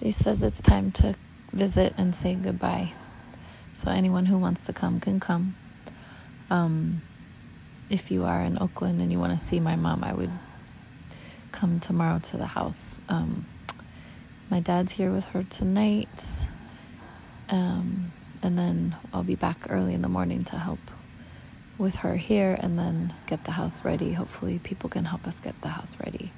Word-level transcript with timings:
She 0.00 0.10
says 0.10 0.42
it's 0.42 0.60
time 0.60 0.90
to 0.92 1.14
visit 1.52 1.94
and 1.96 2.16
say 2.16 2.34
goodbye. 2.34 2.92
So 3.76 3.92
anyone 3.92 4.26
who 4.26 4.38
wants 4.38 4.66
to 4.66 4.72
come 4.72 4.98
can 4.98 5.20
come. 5.20 5.54
Um, 6.50 7.00
if 7.90 8.10
you 8.10 8.24
are 8.24 8.40
in 8.40 8.58
Oakland 8.60 9.00
and 9.00 9.12
you 9.12 9.20
want 9.20 9.38
to 9.38 9.46
see 9.46 9.60
my 9.60 9.76
mom, 9.76 10.02
I 10.02 10.12
would 10.12 10.32
come 11.52 11.78
tomorrow 11.78 12.18
to 12.18 12.36
the 12.36 12.46
house. 12.46 12.98
Um, 13.08 13.44
my 14.50 14.58
dad's 14.58 14.90
here 14.90 15.12
with 15.12 15.26
her 15.26 15.44
tonight. 15.44 16.28
Um, 17.48 18.10
and 18.42 18.58
then 18.58 18.96
I'll 19.12 19.22
be 19.22 19.36
back 19.36 19.58
early 19.70 19.94
in 19.94 20.02
the 20.02 20.08
morning 20.08 20.42
to 20.44 20.56
help 20.56 20.80
with 21.78 21.94
her 21.96 22.16
here 22.16 22.58
and 22.60 22.76
then 22.76 23.12
get 23.28 23.44
the 23.44 23.52
house 23.52 23.84
ready. 23.84 24.12
Hopefully, 24.14 24.58
people 24.58 24.90
can 24.90 25.04
help 25.04 25.24
us 25.24 25.38
get 25.38 25.60
the 25.60 25.68
house 25.68 25.96
ready 26.04 26.32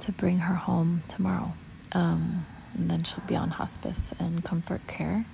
to 0.00 0.12
bring 0.12 0.38
her 0.38 0.54
home 0.54 1.02
tomorrow. 1.08 1.52
Um, 1.90 2.46
and 2.74 2.90
then 2.90 3.02
she'll 3.02 3.24
be 3.26 3.36
on 3.36 3.50
hospice 3.50 4.12
and 4.18 4.44
comfort 4.44 4.86
care. 4.86 5.24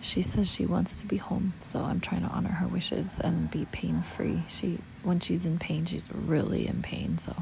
She 0.00 0.22
says 0.22 0.52
she 0.52 0.64
wants 0.64 0.96
to 0.96 1.06
be 1.06 1.16
home, 1.16 1.54
so 1.58 1.80
I'm 1.80 2.00
trying 2.00 2.22
to 2.22 2.28
honor 2.28 2.50
her 2.50 2.68
wishes 2.68 3.18
and 3.20 3.50
be 3.50 3.66
pain 3.72 4.02
free. 4.02 4.42
She, 4.48 4.78
when 5.02 5.18
she's 5.20 5.44
in 5.44 5.58
pain, 5.58 5.86
she's 5.86 6.12
really 6.12 6.68
in 6.68 6.82
pain, 6.82 7.18
so 7.18 7.34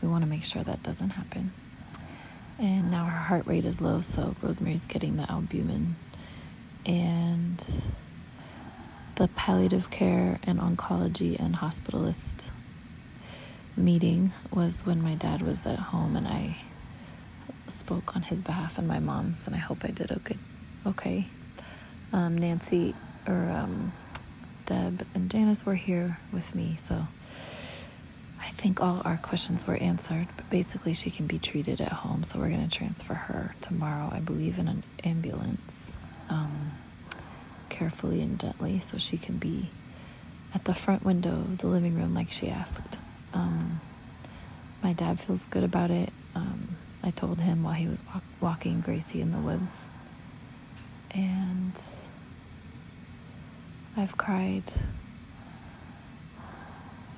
we 0.00 0.08
want 0.08 0.24
to 0.24 0.30
make 0.30 0.42
sure 0.42 0.62
that 0.62 0.82
doesn't 0.82 1.10
happen. 1.10 1.52
And 2.58 2.90
now 2.90 3.04
her 3.04 3.18
heart 3.18 3.46
rate 3.46 3.64
is 3.64 3.80
low, 3.80 4.00
so 4.00 4.34
Rosemary's 4.40 4.84
getting 4.86 5.16
the 5.16 5.30
albumin. 5.30 5.96
And 6.86 7.58
the 9.16 9.28
palliative 9.28 9.90
care 9.90 10.40
and 10.44 10.58
oncology 10.58 11.38
and 11.38 11.56
hospitalist 11.56 12.50
meeting 13.76 14.32
was 14.52 14.84
when 14.86 15.02
my 15.02 15.14
dad 15.14 15.42
was 15.42 15.66
at 15.66 15.78
home 15.78 16.16
and 16.16 16.26
I 16.26 16.56
spoke 17.82 18.14
on 18.16 18.22
his 18.22 18.40
behalf 18.40 18.78
and 18.78 18.86
my 18.86 19.00
mom's, 19.00 19.46
and 19.46 19.56
I 19.56 19.58
hope 19.58 19.78
I 19.84 19.90
did 19.90 20.12
okay. 20.12 20.36
Okay. 20.86 21.26
Um, 22.12 22.38
Nancy 22.38 22.94
or 23.26 23.50
um, 23.50 23.92
Deb 24.66 25.04
and 25.14 25.30
Janice 25.30 25.66
were 25.66 25.74
here 25.74 26.18
with 26.32 26.54
me, 26.54 26.76
so 26.78 26.94
I 28.40 28.48
think 28.60 28.80
all 28.80 29.02
our 29.04 29.16
questions 29.16 29.66
were 29.66 29.76
answered. 29.76 30.28
But 30.36 30.48
basically, 30.50 30.94
she 30.94 31.10
can 31.10 31.26
be 31.26 31.38
treated 31.38 31.80
at 31.80 31.92
home, 31.92 32.22
so 32.22 32.38
we're 32.38 32.50
going 32.50 32.68
to 32.68 32.78
transfer 32.78 33.14
her 33.14 33.54
tomorrow, 33.60 34.08
I 34.12 34.20
believe, 34.20 34.58
in 34.58 34.68
an 34.68 34.82
ambulance. 35.04 35.96
Um, 36.30 36.72
carefully 37.68 38.20
and 38.22 38.38
gently 38.38 38.78
so 38.78 38.98
she 38.98 39.16
can 39.16 39.38
be 39.38 39.68
at 40.54 40.64
the 40.64 40.74
front 40.74 41.02
window 41.04 41.32
of 41.32 41.58
the 41.58 41.66
living 41.66 41.94
room 41.96 42.14
like 42.14 42.30
she 42.30 42.48
asked. 42.48 42.98
Um, 43.32 43.80
my 44.82 44.92
dad 44.92 45.18
feels 45.18 45.46
good 45.46 45.64
about 45.64 45.90
it. 45.90 46.10
Um, 46.34 46.68
I 47.02 47.10
told 47.10 47.40
him 47.40 47.64
while 47.64 47.74
he 47.74 47.88
was 47.88 48.02
walk- 48.06 48.22
walking 48.40 48.80
Gracie 48.80 49.20
in 49.20 49.32
the 49.32 49.38
woods. 49.38 49.84
And 51.14 51.72
I've 53.96 54.16
cried. 54.16 54.62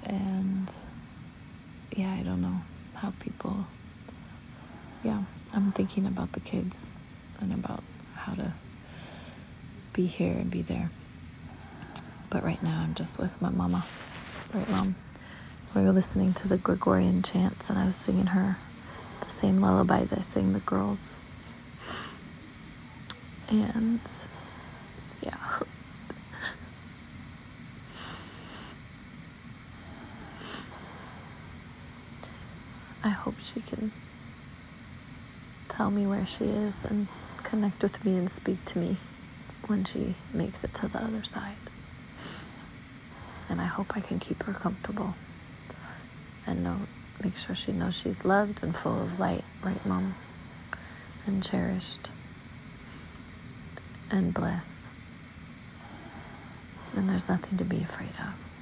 And 0.04 0.70
yeah, 1.96 2.12
I 2.12 2.22
don't 2.22 2.40
know 2.42 2.60
how 2.94 3.12
people. 3.20 3.66
Yeah, 5.02 5.22
I'm 5.54 5.72
thinking 5.72 6.06
about 6.06 6.32
the 6.32 6.40
kids 6.40 6.86
and 7.40 7.52
about 7.52 7.82
how 8.16 8.34
to 8.34 8.52
be 9.92 10.06
here 10.06 10.32
and 10.32 10.50
be 10.50 10.62
there. 10.62 10.90
But 12.30 12.42
right 12.42 12.62
now, 12.62 12.82
I'm 12.82 12.94
just 12.94 13.18
with 13.18 13.40
my 13.40 13.50
mama. 13.50 13.84
Right, 14.52 14.68
mom? 14.70 14.94
We 15.74 15.82
were 15.82 15.92
listening 15.92 16.32
to 16.34 16.48
the 16.48 16.56
Gregorian 16.56 17.22
chants, 17.22 17.68
and 17.68 17.78
I 17.78 17.84
was 17.86 17.96
singing 17.96 18.26
her 18.26 18.56
the 19.24 19.30
same 19.30 19.60
lullabies 19.60 20.12
I 20.12 20.20
sing 20.20 20.52
the 20.52 20.60
girls. 20.60 21.10
And 23.48 24.00
yeah. 25.22 25.36
I 33.02 33.08
hope 33.10 33.34
she 33.42 33.60
can 33.60 33.92
tell 35.68 35.90
me 35.90 36.06
where 36.06 36.24
she 36.24 36.44
is 36.44 36.84
and 36.84 37.08
connect 37.42 37.82
with 37.82 38.02
me 38.04 38.16
and 38.16 38.30
speak 38.30 38.64
to 38.66 38.78
me 38.78 38.96
when 39.66 39.84
she 39.84 40.14
makes 40.32 40.64
it 40.64 40.72
to 40.74 40.88
the 40.88 40.98
other 40.98 41.22
side. 41.22 41.56
And 43.48 43.60
I 43.60 43.66
hope 43.66 43.96
I 43.96 44.00
can 44.00 44.18
keep 44.18 44.42
her 44.44 44.52
comfortable 44.52 45.14
and 46.46 46.64
know, 46.64 46.80
make 47.24 47.36
sure 47.36 47.56
she 47.56 47.72
knows 47.72 47.96
she's 47.96 48.24
loved 48.24 48.62
and 48.62 48.76
full 48.76 49.00
of 49.00 49.18
light, 49.18 49.44
right, 49.62 49.84
Mom? 49.86 50.14
And 51.26 51.42
cherished 51.42 52.10
and 54.10 54.34
blessed. 54.34 54.86
And 56.94 57.08
there's 57.08 57.28
nothing 57.28 57.56
to 57.58 57.64
be 57.64 57.78
afraid 57.78 58.10
of. 58.20 58.53